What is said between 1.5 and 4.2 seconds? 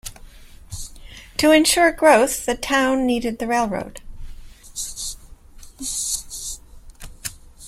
ensure growth the town needed the railroad.